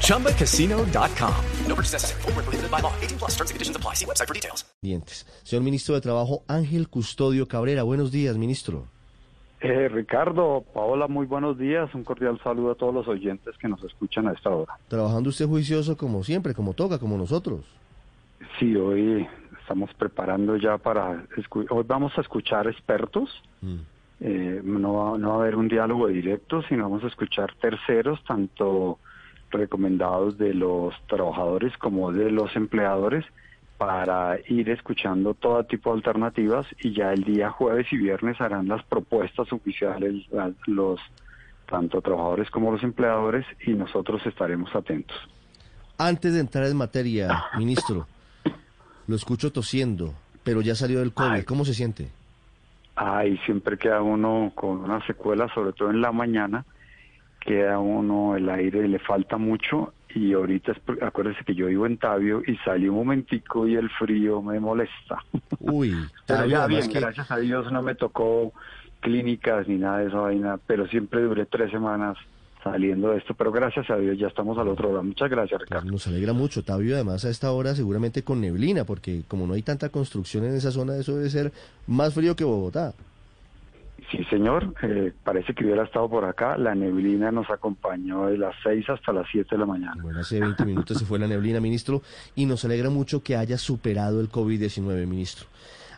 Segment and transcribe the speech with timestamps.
[0.00, 1.34] ChumbaCasino.com.
[1.68, 2.22] No purchase necessary.
[2.22, 2.92] Full prohibited by law.
[3.02, 3.94] 18 plus terms and conditions apply.
[3.94, 4.64] See website for details.
[4.82, 5.26] Dientes.
[5.44, 7.82] Señor Ministro de Trabajo Ángel Custodio Cabrera.
[7.82, 8.88] Buenos días, ministro.
[9.60, 11.94] Eh, Ricardo, Paola, muy buenos días.
[11.94, 14.74] Un cordial saludo a todos los oyentes que nos escuchan a esta hora.
[14.88, 17.64] Trabajando usted juicioso como siempre, como toca, como nosotros.
[18.58, 19.26] Sí, hoy
[19.62, 21.24] estamos preparando ya para...
[21.70, 23.30] Hoy vamos a escuchar expertos.
[23.62, 23.76] Mm.
[24.20, 28.22] Eh, no, va, no va a haber un diálogo directo, sino vamos a escuchar terceros,
[28.24, 28.98] tanto
[29.50, 33.24] recomendados de los trabajadores como de los empleadores,
[33.78, 38.68] para ir escuchando todo tipo de alternativas y ya el día jueves y viernes harán
[38.68, 40.24] las propuestas oficiales
[40.66, 41.00] los
[41.68, 45.16] tanto trabajadores como los empleadores y nosotros estaremos atentos.
[45.98, 48.06] Antes de entrar en materia, ministro,
[49.06, 51.44] lo escucho tosiendo, pero ya salió del COVID.
[51.44, 52.10] ¿Cómo se siente?
[52.96, 56.64] Ay, siempre queda uno con una secuela, sobre todo en la mañana,
[57.40, 62.42] queda uno el aire, le falta mucho y ahorita acuérdese que yo vivo en Tabio
[62.46, 65.24] y salí un momentico y el frío me molesta.
[65.58, 65.94] Uy,
[66.26, 68.52] pero ya bien, gracias a Dios no me tocó
[69.00, 72.16] clínicas ni nada de esa vaina, pero siempre duré tres semanas
[72.64, 75.04] saliendo de esto, pero gracias a Dios ya estamos al otro lado.
[75.04, 75.90] Muchas gracias, Ricardo.
[75.90, 79.62] Nos alegra mucho, Tabio, además a esta hora seguramente con neblina, porque como no hay
[79.62, 81.52] tanta construcción en esa zona, eso debe ser
[81.86, 82.94] más frío que Bogotá.
[84.10, 86.56] Sí, señor, eh, parece que hubiera estado por acá.
[86.58, 90.02] La neblina nos acompañó de las 6 hasta las 7 de la mañana.
[90.02, 92.02] Bueno, hace 20 minutos se fue la neblina, ministro,
[92.34, 95.46] y nos alegra mucho que haya superado el COVID-19, ministro.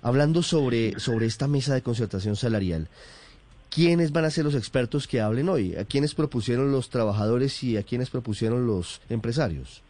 [0.03, 2.89] Hablando sobre, sobre esta mesa de concertación salarial,
[3.77, 5.77] ¿quiénes van a ser los expertos que hablen hoy?
[5.77, 9.83] ¿A quiénes propusieron los trabajadores y a quiénes propusieron los empresarios?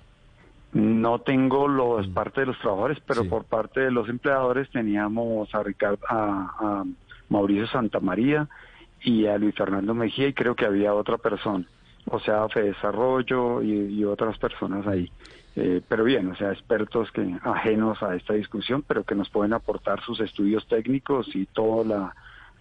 [0.72, 2.12] No tengo los mm.
[2.12, 6.82] parte de los trabajadores, pero por parte de los empleadores teníamos a Ricardo, a
[7.28, 8.48] Mauricio Santamaría
[9.02, 11.64] y a Luis Fernando Mejía y creo que había otra persona,
[12.06, 15.08] o sea, Fede Desarrollo y, otras personas ahí.
[15.54, 19.52] Eh, pero bien, o sea, expertos que ajenos a esta discusión, pero que nos pueden
[19.52, 22.14] aportar sus estudios técnicos y toda la,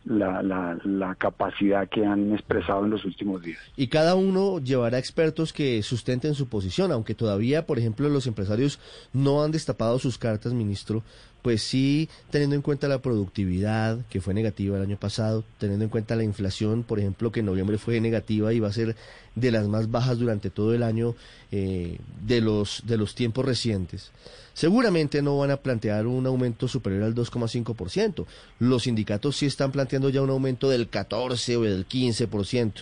[0.06, 3.60] la, la, la, capacidad que han expresado en los últimos días.
[3.76, 8.80] Y cada uno llevará expertos que sustenten su posición, aunque todavía, por ejemplo, los empresarios
[9.14, 11.04] no han destapado sus cartas, ministro,
[11.46, 15.92] pues sí, teniendo en cuenta la productividad, que fue negativa el año pasado, teniendo en
[15.92, 18.96] cuenta la inflación, por ejemplo, que en noviembre fue negativa y va a ser
[19.36, 21.14] de las más bajas durante todo el año
[21.52, 24.10] eh, de, los, de los tiempos recientes.
[24.56, 28.26] Seguramente no van a plantear un aumento superior al 2,5%.
[28.58, 32.74] Los sindicatos sí están planteando ya un aumento del 14 o del 15%.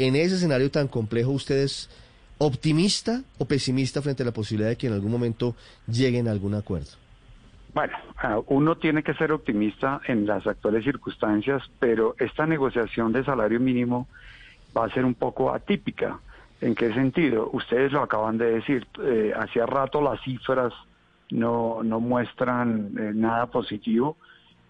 [0.00, 1.88] En ese escenario tan complejo, ¿ustedes
[2.38, 5.54] optimista o pesimista frente a la posibilidad de que en algún momento
[5.86, 6.98] lleguen a algún acuerdo?
[7.74, 13.24] Bueno, ah, uno tiene que ser optimista en las actuales circunstancias, pero esta negociación de
[13.24, 14.08] salario mínimo
[14.76, 16.18] va a ser un poco atípica.
[16.60, 17.50] ¿En qué sentido?
[17.52, 20.72] Ustedes lo acaban de decir, eh, hacía rato las cifras
[21.30, 24.16] no, no muestran eh, nada positivo.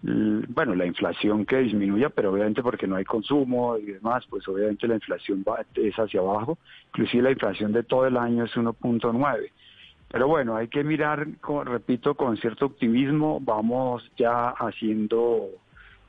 [0.01, 4.87] bueno, la inflación que disminuya, pero obviamente porque no hay consumo y demás, pues obviamente
[4.87, 6.57] la inflación va, es hacia abajo.
[6.89, 9.51] Inclusive la inflación de todo el año es 1.9.
[10.11, 11.27] Pero bueno, hay que mirar,
[11.65, 15.49] repito, con cierto optimismo, vamos ya haciendo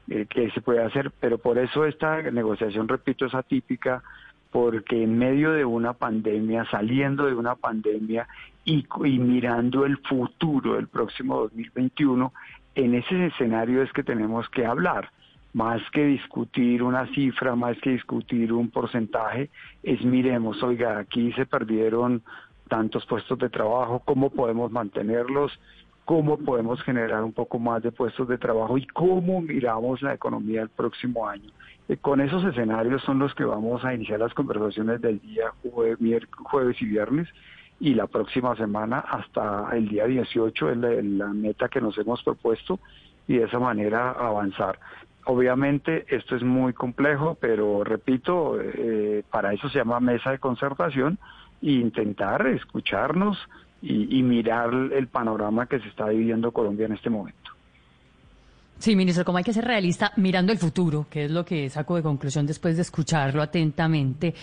[0.08, 4.02] eh, qué se puede hacer, pero por eso esta negociación, repito, es atípica,
[4.50, 8.26] porque en medio de una pandemia, saliendo de una pandemia
[8.64, 8.84] y
[9.18, 12.32] mirando el futuro del próximo 2021,
[12.74, 15.10] en ese escenario es que tenemos que hablar.
[15.52, 19.50] Más que discutir una cifra, más que discutir un porcentaje,
[19.82, 22.22] es miremos, oiga, aquí se perdieron
[22.70, 25.52] tantos puestos de trabajo, cómo podemos mantenerlos,
[26.04, 30.62] cómo podemos generar un poco más de puestos de trabajo y cómo miramos la economía
[30.62, 31.50] el próximo año.
[31.88, 36.80] Eh, con esos escenarios son los que vamos a iniciar las conversaciones del día jueves
[36.80, 37.28] y viernes
[37.80, 42.78] y la próxima semana hasta el día 18 es la, meta que nos hemos propuesto
[43.26, 44.78] y de esa manera avanzar.
[45.24, 51.18] Obviamente esto es muy complejo, pero repito, eh, para eso se llama mesa de concertación
[51.62, 53.38] e intentar escucharnos
[53.82, 57.38] y, mirar el panorama que se está viviendo Colombia en este momento.
[58.78, 61.96] Sí, ministro, como hay que ser realista mirando el futuro, que es lo que saco
[61.96, 64.34] de conclusión después de escucharlo atentamente.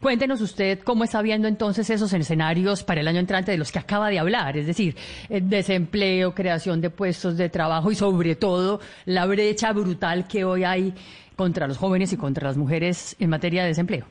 [0.00, 3.78] Cuéntenos usted cómo está viendo entonces esos escenarios para el año entrante de los que
[3.78, 4.96] acaba de hablar, es decir,
[5.28, 10.64] eh, desempleo, creación de puestos de trabajo y sobre todo la brecha brutal que hoy
[10.64, 10.94] hay
[11.36, 14.06] contra los jóvenes y contra las mujeres en materia de desempleo.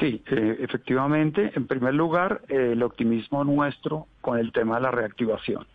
[0.00, 4.90] Sí, eh, efectivamente, en primer lugar, eh, el optimismo nuestro con el tema de la
[4.90, 5.66] reactivación.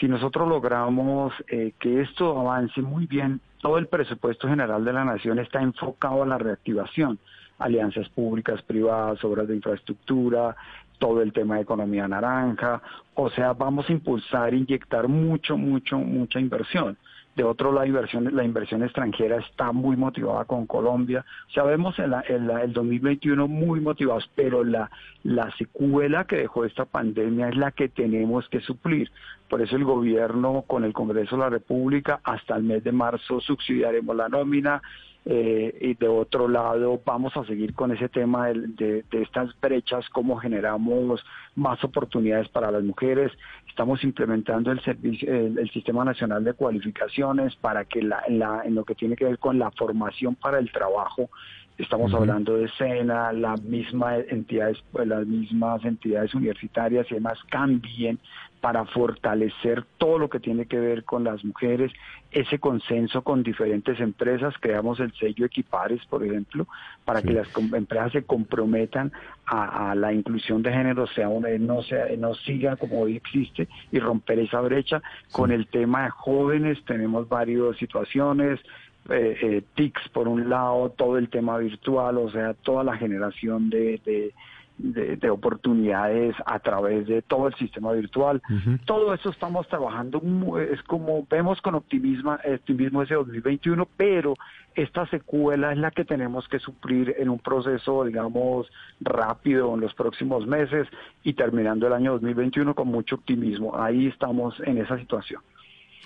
[0.00, 5.04] Si nosotros logramos eh, que esto avance muy bien, todo el presupuesto general de la
[5.04, 7.18] nación está enfocado a la reactivación,
[7.58, 10.56] alianzas públicas, privadas, obras de infraestructura,
[10.98, 12.82] todo el tema de economía naranja,
[13.14, 16.96] o sea, vamos a impulsar, inyectar mucho, mucho, mucha inversión.
[17.34, 21.24] De otro la inversión, la inversión extranjera está muy motivada con Colombia.
[21.48, 24.90] O sea, vemos el, el, el 2021 muy motivados, pero la,
[25.22, 29.10] la secuela que dejó esta pandemia es la que tenemos que suplir.
[29.48, 33.40] Por eso el gobierno con el Congreso de la República hasta el mes de marzo
[33.40, 34.82] subsidiaremos la nómina,
[35.24, 40.36] eh, y de otro lado vamos a seguir con ese tema de, estas brechas, cómo
[40.36, 41.24] generamos
[41.54, 43.30] más oportunidades para las mujeres.
[43.68, 48.94] Estamos implementando el, servicio, el, Sistema Nacional de Cualificaciones para que la, en lo que
[48.94, 51.30] tiene que ver con la formación para el trabajo
[51.78, 58.18] Estamos hablando de SENA, las mismas entidades, pues, las mismas entidades universitarias y demás cambien
[58.62, 61.90] para fortalecer todo lo que tiene que ver con las mujeres,
[62.30, 66.68] ese consenso con diferentes empresas, creamos el sello Equipares, por ejemplo,
[67.04, 69.10] para que las empresas se comprometan
[69.46, 71.28] a, la inclusión de género, sea
[71.58, 75.02] no, sea, no siga como hoy existe y romper esa brecha.
[75.32, 78.60] Con el tema de jóvenes tenemos varias situaciones,
[79.10, 83.68] eh, eh, TICs por un lado, todo el tema virtual, o sea, toda la generación
[83.68, 84.32] de,
[84.78, 88.42] de, oportunidades a través de todo el sistema virtual.
[88.84, 90.20] Todo eso estamos trabajando,
[90.58, 94.34] es como vemos con optimismo, optimismo ese 2021, pero
[94.74, 98.70] esta secuela es la que tenemos que suplir en un proceso, digamos,
[99.00, 100.88] rápido en los próximos meses
[101.22, 103.78] y terminando el año 2021 con mucho optimismo.
[103.78, 105.42] Ahí estamos en esa situación.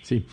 [0.07, 0.25] Sí,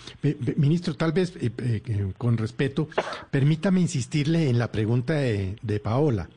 [0.57, 2.89] ministro, tal vez eh, eh, con respeto,
[3.31, 6.29] permítame insistirle en la pregunta de, Paola.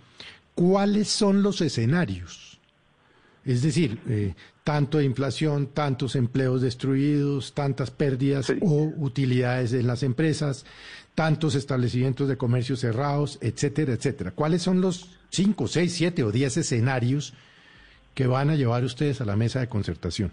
[0.54, 2.58] ¿Cuáles son los escenarios?
[3.44, 4.34] Es decir, eh,
[4.64, 10.64] tanto inflación, tantos empleos destruidos, tantas pérdidas o utilidades en las empresas,
[11.14, 14.30] tantos establecimientos de comercio cerrados, etcétera, etcétera.
[14.30, 17.34] ¿Cuáles son los cinco, seis, siete o diez escenarios
[18.14, 20.32] que van a llevar ustedes a la mesa de concertación?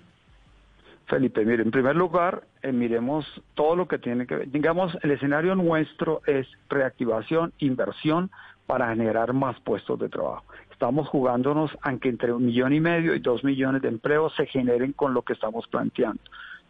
[1.07, 4.51] Felipe, mire, en primer lugar, eh, miremos todo lo que tiene que ver.
[4.51, 8.31] Digamos, el escenario nuestro es reactivación, inversión
[8.65, 10.45] para generar más puestos de trabajo.
[10.71, 14.45] Estamos jugándonos a que entre un millón y medio y dos millones de empleos se
[14.45, 16.21] generen con lo que estamos planteando.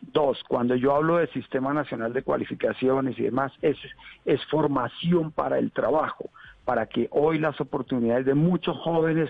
[0.01, 3.77] Dos, cuando yo hablo del Sistema Nacional de Cualificaciones y demás, es,
[4.25, 6.29] es formación para el trabajo
[6.65, 9.29] para que hoy las oportunidades de muchos jóvenes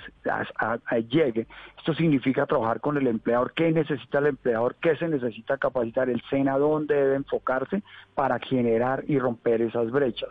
[1.09, 1.47] lleguen.
[1.77, 6.21] Esto significa trabajar con el empleador, qué necesita el empleador, qué se necesita capacitar, el
[6.30, 7.81] SENA dónde debe enfocarse
[8.13, 10.30] para generar y romper esas brechas.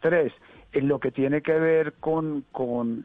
[0.00, 0.32] Tres,
[0.72, 3.04] en lo que tiene que ver con, con,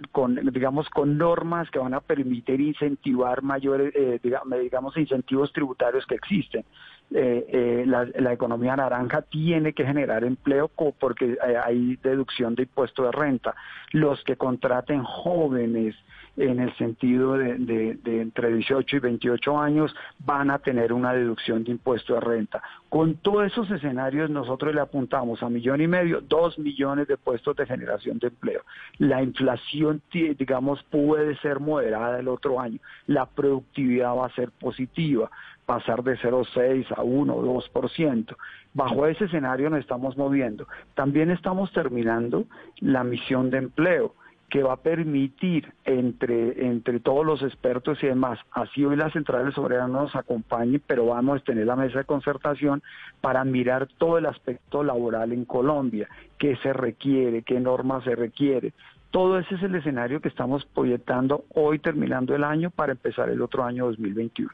[0.52, 6.66] digamos, con normas que van a permitir incentivar mayores, eh, digamos, incentivos tributarios que existen.
[7.13, 13.12] Eh, eh, la, economía naranja tiene que generar empleo porque hay deducción de impuesto de
[13.12, 13.54] renta.
[13.92, 15.94] Los que contraten jóvenes
[16.38, 21.72] en el sentido de, entre 18 y 28 años van a tener una deducción de
[21.72, 22.63] impuesto de renta.
[22.88, 27.58] Con todos esos escenarios nosotros le apuntamos a millón y medio, dos millones de puestos
[27.58, 28.62] de generación de empleo.
[29.00, 32.80] La inflación, digamos, puede ser moderada el otro año.
[33.08, 35.30] La productividad va a ser positiva
[35.65, 38.36] pasar de 0,6 a 1 o 2%.
[38.74, 40.68] Bajo ese escenario nos estamos moviendo.
[40.96, 42.46] También estamos terminando
[42.80, 44.13] la misión de empleo
[44.51, 49.58] que va a permitir entre, entre todos los expertos y demás, así hoy las centrales
[49.58, 52.84] obreras nos acompañen, pero vamos a tener la mesa de concertación
[53.22, 58.74] para mirar todo el aspecto laboral en Colombia, qué se requiere, qué normas se requiere.
[59.10, 63.41] Todo ese es el escenario que estamos proyectando hoy terminando el año para empezar el
[63.41, 64.51] otro año 2021.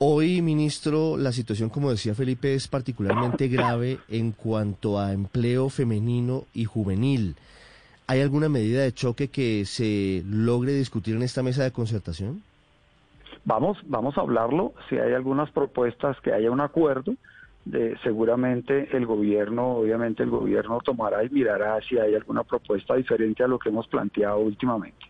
[0.00, 6.44] Hoy, ministro, la situación, como decía Felipe, es particularmente grave en cuanto a empleo femenino
[6.54, 7.34] y juvenil.
[8.06, 12.44] ¿Hay alguna medida de choque que se logre discutir en esta mesa de concertación?
[13.44, 14.72] Vamos, vamos a hablarlo.
[14.88, 17.14] Si hay algunas propuestas que haya un acuerdo,
[17.64, 23.42] de, seguramente el gobierno, obviamente el gobierno tomará y mirará si hay alguna propuesta diferente
[23.42, 25.07] a lo que hemos planteado últimamente.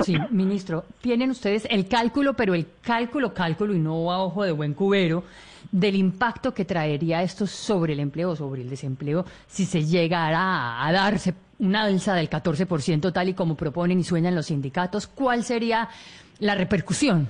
[0.00, 4.52] Sí, ministro, tienen ustedes el cálculo, pero el cálculo, cálculo y no a ojo de
[4.52, 5.24] buen cubero,
[5.70, 10.92] del impacto que traería esto sobre el empleo, sobre el desempleo, si se llegara a,
[10.92, 15.88] darse una alza del 14% tal y como proponen y sueñan los sindicatos, ¿cuál sería
[16.38, 17.28] la repercusión?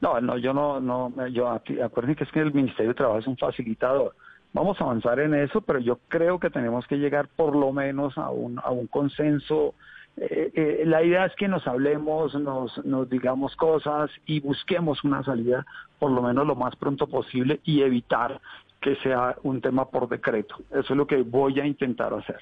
[0.00, 3.26] No, no, yo no, no, yo acuérdense que es que el Ministerio de Trabajo es
[3.26, 4.14] un facilitador.
[4.52, 8.18] Vamos a avanzar en eso, pero yo creo que tenemos que llegar por lo menos
[8.18, 9.74] a un, a un consenso
[10.16, 15.64] eh, eh, la idea es que nos hablemos, nos, digamos cosas y busquemos una salida
[15.98, 18.40] por lo menos lo más pronto posible y evitar
[18.80, 20.56] que sea un tema por decreto.
[20.70, 22.40] Eso es lo que voy a intentar hacer.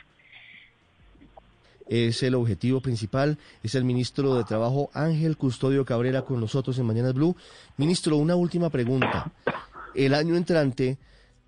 [1.86, 3.36] Es el objetivo principal.
[3.62, 7.36] Es el ministro de Trabajo Ángel Custodio Cabrera con nosotros en Mañanas Blue.
[7.76, 9.30] Ministro, una última pregunta.
[9.94, 10.98] El año entrante,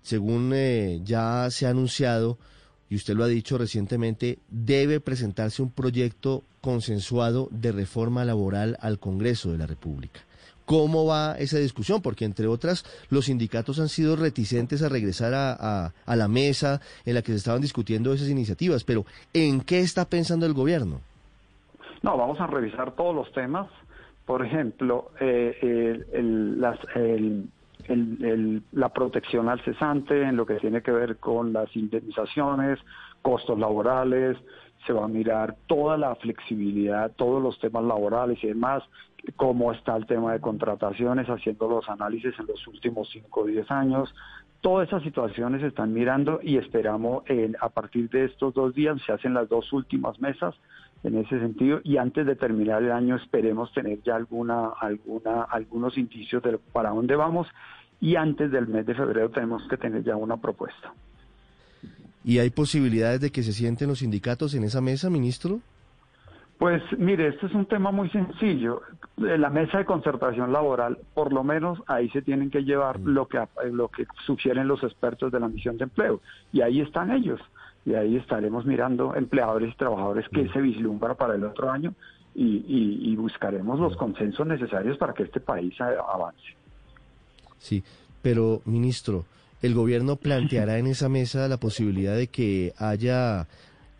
[0.01, 2.37] según eh, ya se ha anunciado,
[2.93, 8.99] y usted lo ha dicho recientemente, debe presentarse un proyecto consensuado de reforma laboral al
[8.99, 10.19] Congreso de la República.
[10.67, 12.03] ¿Cómo va esa discusión?
[12.03, 17.23] Porque, entre otras, los sindicatos han sido reticentes a regresar a, la mesa en la
[17.23, 18.83] que se estaban discutiendo esas iniciativas.
[18.83, 21.01] Pero, ¿en qué está pensando el gobierno?
[22.03, 23.71] No, vamos a revisar todos los temas.
[24.27, 26.05] Por ejemplo, eh,
[26.59, 27.47] las, el,
[27.87, 32.79] el, la protección al cesante en lo que tiene que ver con las indemnizaciones,
[33.21, 34.37] costos laborales,
[34.85, 38.83] se va a mirar toda la flexibilidad, todos los temas laborales y demás,
[39.35, 43.71] cómo está el tema de contrataciones, haciendo los análisis en los últimos 5 o 10
[43.71, 44.13] años.
[44.59, 49.01] Todas esas situaciones se están mirando y esperamos eh, a partir de estos dos días
[49.05, 50.55] se hacen las dos últimas mesas
[51.03, 55.97] en ese sentido y antes de terminar el año esperemos tener ya alguna alguna algunos
[55.97, 57.47] indicios de para dónde vamos
[57.99, 60.93] y antes del mes de febrero tenemos que tener ya una propuesta.
[62.25, 65.59] ¿Y hay posibilidades de que se sienten los sindicatos en esa mesa, ministro?
[66.57, 68.81] Pues mire, este es un tema muy sencillo.
[69.17, 73.07] La mesa de concertación laboral, por lo menos ahí se tienen que llevar mm.
[73.07, 73.39] lo que
[73.71, 77.41] lo que sugieren los expertos de la misión de empleo y ahí están ellos
[77.85, 80.53] y ahí estaremos mirando empleadores y trabajadores que mm.
[80.53, 81.93] se vislumbra para el otro año
[82.35, 83.97] y, buscaremos los mm.
[83.97, 86.55] consensos necesarios para que este país avance.
[87.59, 87.83] Sí,
[88.21, 89.25] pero ministro,
[89.61, 93.47] ¿el gobierno planteará en esa mesa la posibilidad de que haya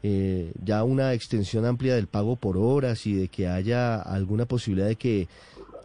[0.02, 4.88] eh, ya una extensión amplia del pago por horas y de que haya alguna posibilidad
[4.88, 5.28] de que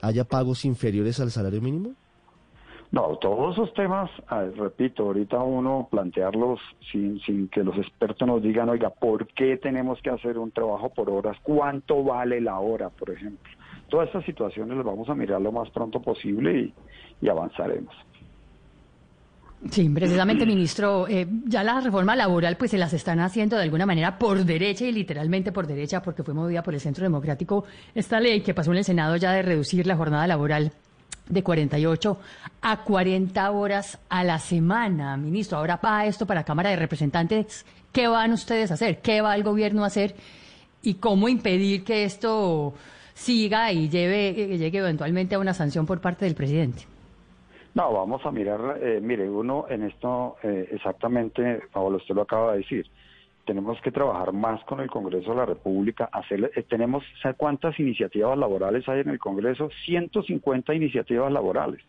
[0.03, 1.95] haya pagos inferiores al salario mínimo?
[2.91, 4.11] No, todos esos temas,
[4.57, 6.59] repito, ahorita uno plantearlos
[6.91, 10.89] sin, sin que los expertos nos digan, oiga, ¿por qué tenemos que hacer un trabajo
[10.89, 11.37] por horas?
[11.43, 13.51] ¿Cuánto vale la hora, por ejemplo?
[13.91, 16.73] Todas estas situaciones las vamos a mirar lo más pronto posible
[17.21, 17.95] y, avanzaremos.
[19.71, 23.87] Sí, precisamente, ministro, eh, ya la reforma laboral pues se las están haciendo de alguna
[23.87, 28.21] manera por derecha y literalmente por derecha porque fue movida por el Centro Democrático esta
[28.21, 30.73] ley que pasó en el Senado ya de reducir la jornada laboral
[31.29, 32.19] de 48
[32.63, 35.17] a 40 horas a la semana.
[35.17, 37.65] Ministro, ahora va esto para Cámara de Representantes.
[37.93, 38.99] ¿Qué van ustedes a hacer?
[39.01, 40.15] ¿Qué va el gobierno a hacer?
[40.83, 42.75] ¿Y cómo impedir que esto
[43.15, 46.83] siga y lleve, llegue eventualmente a una sanción por parte del presidente?
[47.75, 52.53] No, vamos a mirar, eh, mire, uno en esto eh, exactamente, Pablo, usted lo acaba
[52.53, 52.87] de decir,
[53.49, 57.81] tenemos que trabajar más con el Congreso de la República, hacer, eh, tenemos, ¿sabe cuántas
[57.81, 59.71] iniciativas laborales hay en el Congreso?
[59.87, 61.81] 150 iniciativas laborales.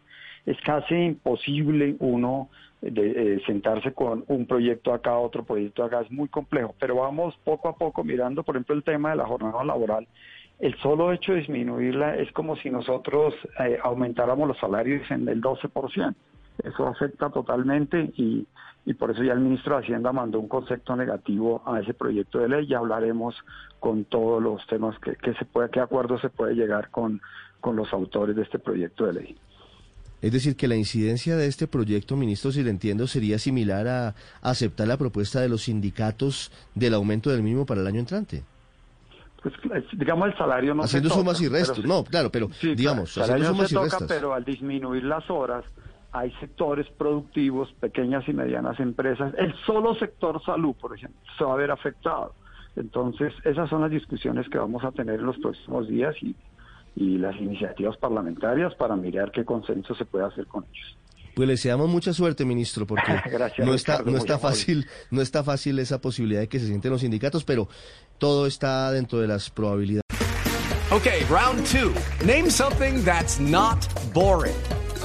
[0.46, 2.48] Es casi imposible uno
[2.82, 7.38] de, eh, sentarse con un proyecto acá, otro proyecto acá, es muy complejo, pero vamos
[7.44, 10.08] poco a poco mirando, por ejemplo, el tema de la jornada laboral.
[10.60, 15.42] El solo hecho de disminuirla es como si nosotros eh, aumentáramos los salarios en el
[15.42, 16.16] 12%.
[16.64, 18.46] Eso afecta totalmente y,
[18.86, 22.40] y por eso ya el ministro de Hacienda mandó un concepto negativo a ese proyecto
[22.40, 22.68] de ley.
[22.68, 23.36] Ya hablaremos
[23.80, 27.22] con todos los temas que, se puede, qué acuerdo se puede llegar con,
[27.62, 29.38] con los autores de este proyecto de ley.
[30.22, 34.16] Es decir, que la incidencia de este proyecto, ministro, si lo entiendo, sería similar a
[34.42, 38.44] aceptar la propuesta de los sindicatos del aumento del mínimo para el año entrante.
[39.42, 39.54] Pues,
[39.94, 43.46] digamos, el salario no haciendo se toca, sumas y restos, no, claro, pero digamos, haciendo
[43.54, 44.08] sumas y restos.
[44.10, 45.64] Pero al disminuir las horas,
[46.12, 51.54] hay sectores productivos, pequeñas y medianas empresas, el solo sector salud, por ejemplo, se va
[51.54, 52.34] a ver afectado.
[52.76, 56.36] Entonces, esas son las discusiones que vamos a tener en los próximos días y,
[56.96, 60.98] y las iniciativas parlamentarias para mirar qué consenso se puede hacer con ellos.
[61.36, 63.12] Pues le deseamos mucha suerte, ministro, porque
[63.60, 67.02] no está, no está fácil, no está fácil esa posibilidad de que se sienten los
[67.02, 67.68] sindicatos, pero
[68.18, 70.04] todo está dentro de las probabilidades.
[70.92, 71.94] Okay, round two.
[72.26, 74.56] Name something that's not boring.